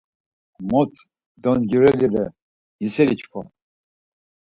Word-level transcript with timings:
Mot 0.69 0.91
doncireli 1.43 2.07
re, 2.13 2.23
yiseli 2.81 3.15
çkva. 3.19 3.41